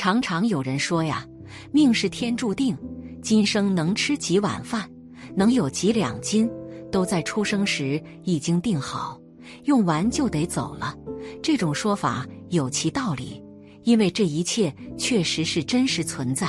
[0.00, 1.26] 常常有人说呀，
[1.72, 2.74] 命是天注定，
[3.20, 4.88] 今生能吃几碗饭，
[5.36, 6.50] 能有几两金，
[6.90, 9.20] 都在出生时已经定好，
[9.64, 10.96] 用完就得走了。
[11.42, 13.42] 这种说法有其道理，
[13.82, 16.48] 因为这一切确实是真实存在。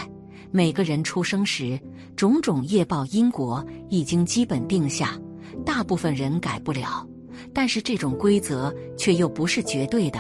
[0.50, 1.78] 每个人出生时，
[2.16, 5.20] 种种业报因果已经基本定下，
[5.66, 7.06] 大部分人改不了。
[7.54, 10.20] 但是这种规则却又不是绝对的，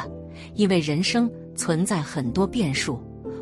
[0.53, 3.01] 因为人生存在很多变数。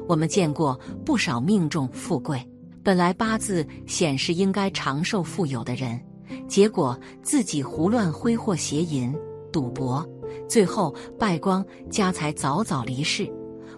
[0.10, 0.74] 我们见过
[1.06, 2.44] 不少命中富贵，
[2.82, 6.02] 本来八字显示应该长寿富有的人，
[6.48, 9.16] 结果自己胡乱挥霍、邪淫、
[9.52, 10.04] 赌博，
[10.48, 13.32] 最后败光，家财早早离世。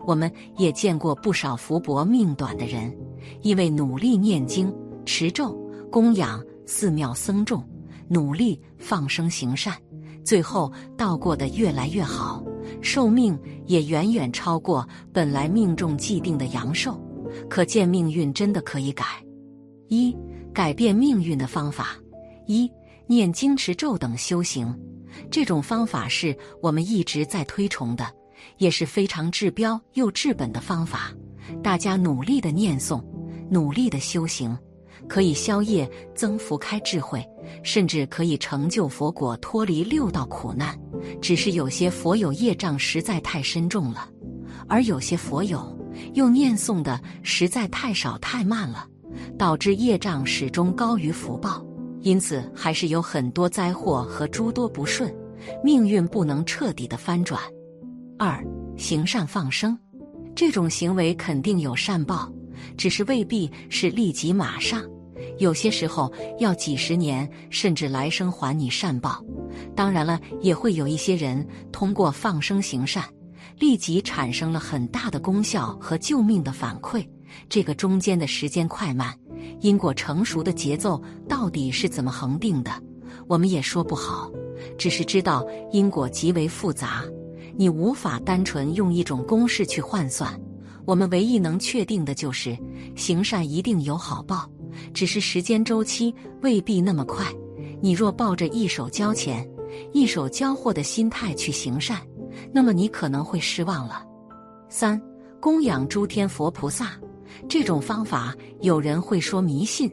[0.07, 2.97] 我们也见过不少福薄命短的人，
[3.41, 4.73] 因为努力念经、
[5.05, 5.53] 持咒、
[5.91, 7.61] 供养寺庙僧众，
[8.07, 9.75] 努力放生行善，
[10.23, 12.41] 最后倒过得越来越好。
[12.81, 16.99] 寿命也远远超过本来命中既定的阳寿，
[17.49, 19.05] 可见命运真的可以改。
[19.87, 20.15] 一
[20.53, 21.95] 改变命运的方法：
[22.47, 22.69] 一
[23.07, 24.73] 念经持咒等修行，
[25.29, 28.05] 这种方法是我们一直在推崇的，
[28.57, 31.13] 也是非常治标又治本的方法。
[31.61, 33.03] 大家努力的念诵，
[33.49, 34.57] 努力的修行。
[35.11, 37.21] 可以消业、增福、开智慧，
[37.63, 40.79] 甚至可以成就佛果，脱离六道苦难。
[41.21, 44.07] 只是有些佛友业障实在太深重了，
[44.69, 45.77] 而有些佛友
[46.13, 48.87] 又念诵的实在太少太慢了，
[49.37, 51.61] 导致业障始终高于福报，
[51.99, 55.13] 因此还是有很多灾祸和诸多不顺，
[55.61, 57.37] 命运不能彻底的翻转。
[58.17, 58.41] 二
[58.77, 59.77] 行善放生，
[60.33, 62.31] 这种行为肯定有善报。
[62.77, 64.83] 只是未必是立即马上，
[65.37, 69.23] 有些时候要几十年甚至来生还你善报。
[69.75, 73.03] 当然了，也会有一些人通过放生行善，
[73.59, 77.05] 立即产生了很大的功效和救命的反馈。
[77.47, 79.17] 这个中间的时间快慢、
[79.61, 82.71] 因果成熟的节奏到底是怎么恒定的，
[83.27, 84.29] 我们也说不好。
[84.77, 87.03] 只是知道因果极为复杂，
[87.55, 90.39] 你无法单纯用一种公式去换算。
[90.85, 92.57] 我们唯一能确定的就是，
[92.95, 94.49] 行善一定有好报，
[94.93, 97.25] 只是时间周期未必那么快。
[97.81, 99.47] 你若抱着一手交钱、
[99.91, 101.99] 一手交货的心态去行善，
[102.53, 104.05] 那么你可能会失望了。
[104.69, 105.01] 三、
[105.39, 106.91] 供养诸天佛菩萨，
[107.49, 109.91] 这种方法有人会说迷信，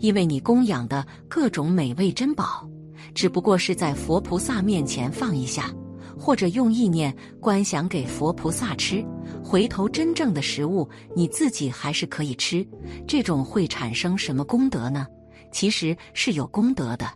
[0.00, 2.68] 因为你供养的各种美味珍宝，
[3.14, 5.72] 只不过是在佛菩萨面前放一下。
[6.28, 9.02] 或者用意念观想给佛菩萨吃，
[9.42, 12.68] 回头真正的食物你自己还是可以吃，
[13.06, 15.06] 这种会产生什么功德呢？
[15.50, 17.10] 其实是有功德的，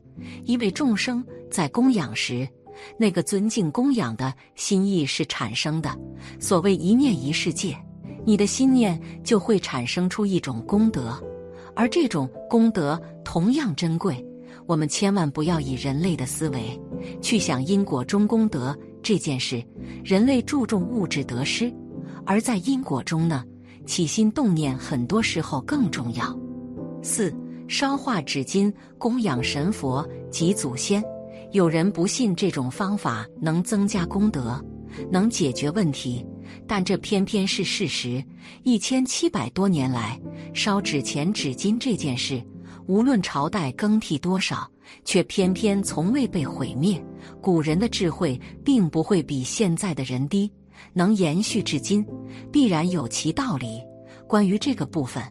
[0.45, 2.49] 因为众生在供养时，
[2.97, 5.95] 那个尊敬供养的心意是产生的。
[6.41, 7.77] 所谓一念一世界，
[8.25, 11.23] 你的心念就会产生出一种功德，
[11.77, 14.27] 而这种功德同样珍贵。
[14.65, 16.81] 我们千万不要以人类的思维
[17.21, 18.75] 去想因果中功德。
[19.03, 19.63] 这件事，
[20.05, 21.73] 人类注重物质得失，
[22.25, 23.45] 而在因果中呢，
[23.85, 26.39] 起心动念很多时候更重要。
[27.03, 27.35] 四
[27.69, 31.03] 烧化纸巾供养神佛及祖先，
[31.51, 34.65] 有人不信这种方法能增加功德，
[35.11, 36.25] 能解决问题，
[36.67, 38.25] 但这偏偏是事实。
[38.63, 40.21] 一千七百多年来，
[40.55, 42.43] 烧纸钱、纸巾这件事，
[42.87, 44.71] 无论朝代更替多少。
[45.05, 47.03] 却偏偏从未被毁灭。
[47.41, 50.51] 古人的智慧并不会比现在的人低，
[50.93, 52.05] 能延续至今，
[52.51, 53.81] 必然有其道理。
[54.27, 55.23] 关于这个部分，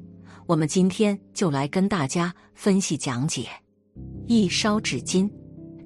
[0.45, 3.47] 我们今天就来跟大家分析讲解。
[4.27, 5.29] 一烧纸巾，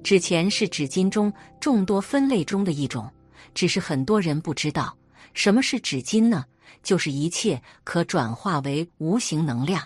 [0.02, 3.10] 纸钱是纸巾中众多分类中的一种，
[3.54, 4.96] 只是很多人不知道
[5.34, 6.44] 什么是纸巾呢？
[6.82, 9.82] 就是一切可转化为无形能量、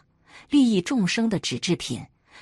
[0.51, 1.99] 利益众生的纸制品。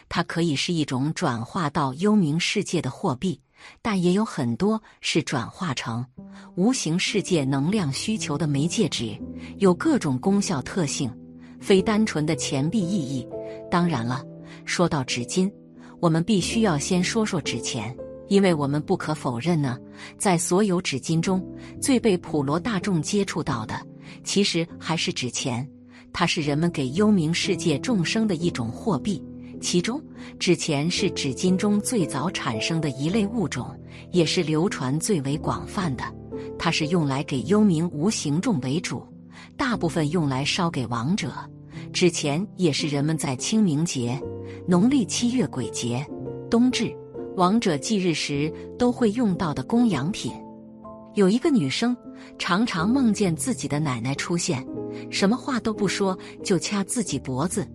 [0.09, 3.41] 它可以是一种转化到幽冥世界的货币，
[3.83, 6.05] 但也有很多是转化成
[6.55, 9.17] 无形世界能量需求的媒介纸，
[9.59, 11.11] 有各种功效特性，
[11.61, 13.27] 非单纯的钱币意义。
[13.71, 14.25] 当然了，
[14.65, 15.51] 说到纸巾，
[16.01, 17.95] 我们必须要先说说纸钱，
[18.29, 19.79] 因为我们不可否认呢，
[20.17, 21.45] 在所有纸巾中
[21.81, 23.81] 最被普罗大众接触到的，
[24.25, 25.69] 其实还是纸钱，
[26.13, 29.23] 它是人们给幽冥世界众生的一种货币。
[29.61, 30.01] 其中，
[30.39, 33.69] 纸钱是纸巾中最早产生的一类物种，
[34.13, 36.05] 也是流传最为广泛的。
[36.59, 39.07] 它是用来给幽冥无形众为主，
[39.57, 41.33] 大部分用来烧给亡者。
[41.93, 44.21] 纸钱也是人们在清明节、
[44.67, 46.05] 农历七月鬼节、
[46.51, 46.95] 冬至、
[47.37, 50.33] 亡者忌日时都会用到的供养品。
[51.15, 51.97] 有一个女生
[52.39, 54.65] 常常梦见自己的奶奶出现，
[55.11, 57.67] 什么话都不说就掐自己脖子。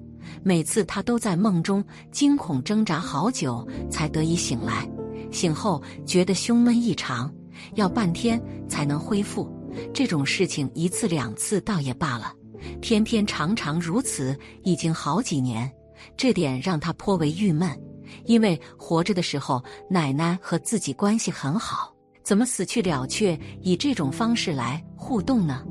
[0.42, 4.90] 每次她都在梦中惊恐挣扎好久才得以醒来，
[5.32, 7.32] 醒后觉得胸闷异常，
[7.76, 9.52] 要半天才能恢复。
[9.94, 12.34] 这种事情一次两次倒也罢了，
[12.82, 15.72] 偏偏常常如此，已经好几年，
[16.16, 17.70] 这点让她颇为郁闷。
[18.26, 21.92] 因为活着的时候，奶奶和自己关系很好，
[22.22, 25.64] 怎么死去了却以这种方式来互动呢？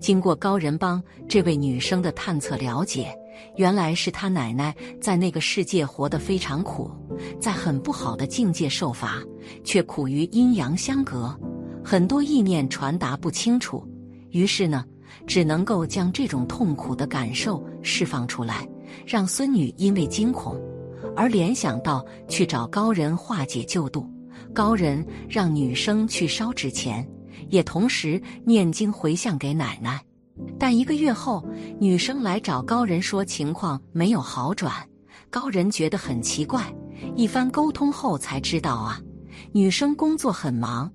[0.00, 3.16] 经过高人帮这位女生的探测了解，
[3.56, 6.90] 原来是他奶奶在那个世界活得非常苦，
[7.40, 9.22] 在很不好的境界受罚，
[9.64, 11.34] 却苦于阴阳相隔，
[11.84, 13.86] 很多意念传达不清楚，
[14.30, 14.84] 于是呢，
[15.26, 18.68] 只能够将这种痛苦的感受释放出来，
[19.06, 20.60] 让孙女因为惊恐。
[21.16, 24.08] 而联想到去找高人化解救度，
[24.54, 27.06] 高人让女生去烧纸钱，
[27.48, 30.00] 也同时念经回向给奶奶。
[30.58, 31.46] 但一个月后，
[31.78, 34.72] 女生来找高人说情况没有好转，
[35.30, 36.64] 高人觉得很奇怪。
[37.14, 39.00] 一番沟通后才知道啊，
[39.52, 40.90] 女生工作很忙，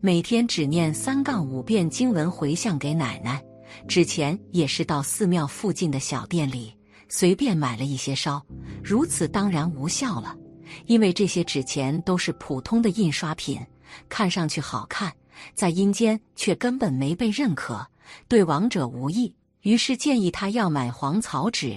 [0.00, 3.42] 每天只念三杠五遍经文回向给奶奶，
[3.88, 6.72] 纸钱也是到寺庙附近的小店里。
[7.08, 8.44] 随便买了一些烧，
[8.84, 10.36] 如此当然无效了，
[10.84, 13.58] 因为这些纸钱都是普通的印刷品，
[14.10, 15.10] 看上去好看，
[15.54, 17.84] 在阴间却根本没被认可，
[18.28, 19.34] 对亡者无益。
[19.62, 21.76] 于是建议他要买黄草纸，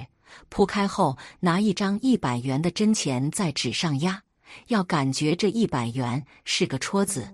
[0.50, 4.22] 铺开后拿一张一百元的真钱在纸上压，
[4.68, 7.28] 要感觉这一百元是个戳子，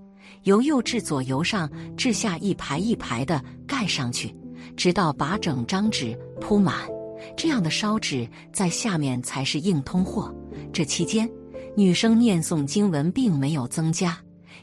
[0.43, 4.35] 由右至左，由上至下一排一排的盖上去，
[4.75, 6.87] 直到把整张纸铺满。
[7.35, 10.33] 这样的烧纸在下面才是硬通货。
[10.71, 11.29] 这期间，
[11.75, 14.17] 女生念诵经文并没有增加，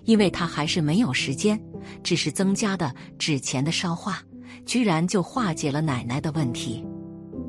[0.04, 1.60] 因为他还是没有时间，
[2.02, 4.22] 只是增加的纸钱的烧化，
[4.66, 6.84] 居然就化解了奶奶的问题。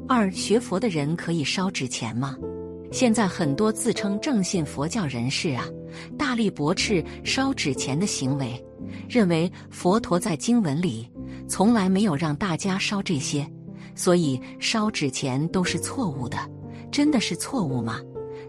[0.07, 2.35] 二学佛的人可以烧纸钱吗？
[2.91, 5.65] 现在很多自称正信佛教人士啊，
[6.17, 8.63] 大力驳斥烧纸钱的行为，
[9.09, 11.09] 认为佛陀在经文里
[11.47, 13.45] 从来没有让大家烧这些。
[13.95, 16.37] 所以烧纸钱都是错误的，
[16.91, 17.99] 真的是错误吗？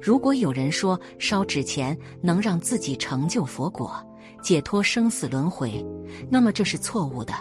[0.01, 3.95] 如果有人说烧纸钱能让自己成就佛果、
[4.43, 5.85] 解脱生死轮回，
[6.31, 7.35] 那么这是错误的。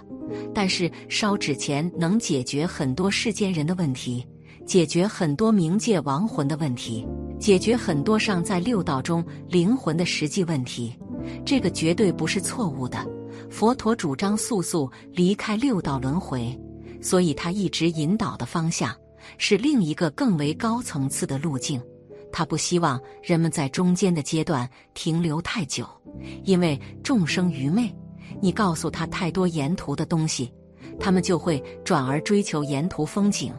[0.53, 4.25] 但是烧纸钱能解决很多世间人的问题，
[4.65, 7.07] 解决很多冥界亡魂的问题，
[7.39, 10.97] 解决很多尚在六道中灵魂的实际问题，
[11.45, 12.97] 这个绝对不是错误的。
[13.49, 16.59] 佛陀主张速速离开六道轮回。
[17.01, 18.91] 所以，他一直引导的方向
[19.37, 21.79] 是另一个更为高层次的路径。
[22.37, 25.87] 他不希望人们在中间的阶段停留太久，
[26.43, 27.89] 因为众生愚昧。
[28.41, 30.51] 你告诉他太多沿途的东西，
[30.99, 33.53] 他们就会转而追求沿途风景，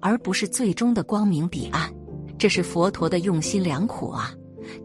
[0.00, 1.92] 而不是最终的光明彼岸。
[2.38, 4.32] 这是佛陀的用心良苦啊！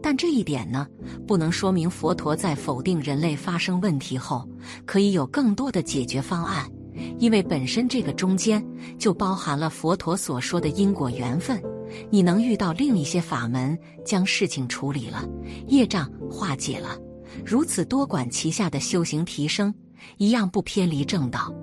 [0.02, 0.86] 但这一点呢，
[1.26, 4.46] 不能说明佛陀在否定人类发生问题后，
[4.84, 6.70] 可以有更多的解决方案。
[7.18, 8.64] 因为本身这个中间
[8.98, 11.62] 就包含了佛陀所说的因果缘分，
[12.10, 15.28] 你能遇到另一些法门，将事情处理了，
[15.68, 16.98] 业障化解了，
[17.44, 19.74] 如此多管齐下的修行提升，
[20.16, 21.54] 一样不偏离正道。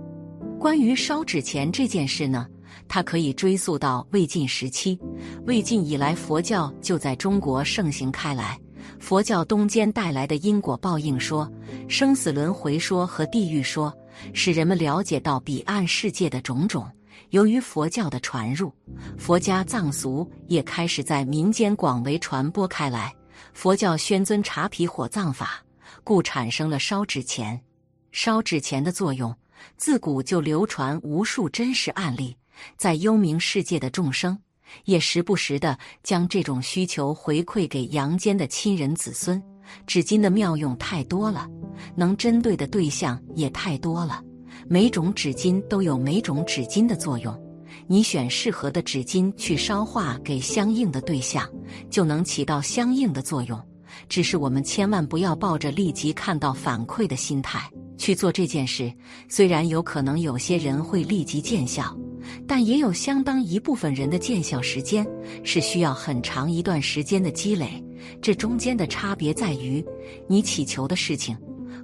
[0.60, 2.48] 关于烧纸钱这件事呢，
[2.88, 5.00] 它可以追溯到魏晋时期，
[5.46, 8.60] 魏晋以来佛教就在中国盛行开来。
[9.00, 11.50] 佛教东间带来的因果报应说、
[11.88, 13.94] 生死轮回说和地狱说。
[14.34, 16.90] 使人们了解到彼岸世界的种种。
[17.32, 18.74] 由于佛教的传入，
[19.18, 23.14] 佛家藏俗也开始在民间广为传播开来。
[23.54, 25.64] 佛教宣尊茶皮火葬法，
[26.04, 27.60] 故产生了烧纸钱。
[28.12, 29.36] 烧纸钱的作用，
[29.78, 32.36] 自古就流传无数真实案例。
[32.78, 34.38] 在幽冥世界的众生，
[34.86, 39.42] 也时不时的将这种需求回馈给阳间的亲人子孙。
[39.86, 41.48] 纸巾的妙用太多了，
[42.00, 44.24] 能针对的对象也太多了。
[44.68, 47.38] 每种纸巾都有每种纸巾的作用，
[47.88, 51.48] 你选适合的纸巾去烧化给相应的对象，
[51.90, 53.62] 就能起到相应的作用。
[54.08, 58.92] 只是我们千万不要抱着立即看到反馈的心态去做这件事。
[59.28, 61.98] 虽然有可能有些人会立即见效，
[62.48, 65.06] 但也有相当一部分人的见效时间
[65.44, 67.84] 是需要很长一段时间的积累。
[68.22, 69.84] 这中间的差别在于，
[70.28, 71.36] 你祈求的事情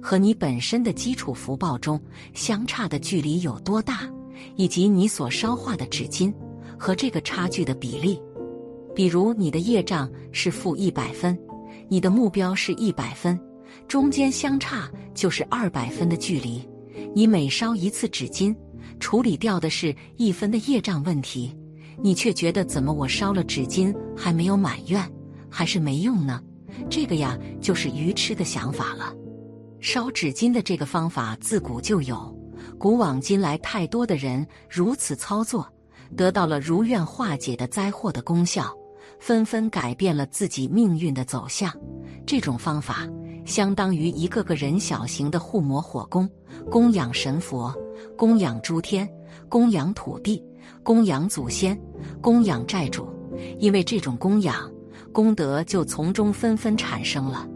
[0.08, 2.00] 和你本身的基础福报中
[2.32, 4.08] 相差的距离有多大，
[4.54, 6.32] 以及你所烧化的纸巾
[6.78, 8.22] 和这个差距的比例。
[8.94, 11.36] 比如，你的业障是负一百分，
[11.88, 13.36] 你的目标是一百分，
[13.88, 16.64] 中间相差就是二百分的距离。
[17.12, 18.54] 你每烧一次纸巾，
[19.00, 21.52] 处理掉的是一分的业障问题，
[22.00, 25.04] 你却觉得怎么我烧了纸巾还没有满愿，
[25.50, 26.40] 还是没用呢？
[26.88, 29.12] 这个呀，就是愚痴的想法了。
[29.80, 32.34] 烧纸巾的这个方法自古就有，
[32.78, 35.66] 古往今来太多的人如此操作，
[36.16, 38.72] 得到了如愿化解的灾祸的功效，
[39.20, 41.72] 纷纷改变了自己命运的走向。
[42.26, 43.06] 这种方法
[43.44, 46.28] 相当于一个个人小型的护摩火宫，
[46.70, 47.72] 供养神佛，
[48.16, 49.08] 供养诸天，
[49.48, 50.42] 供养土地，
[50.82, 51.78] 供养祖先，
[52.20, 53.06] 供养债主，
[53.58, 54.68] 因为这种供养，
[55.12, 57.46] 功德就从中纷纷产生了。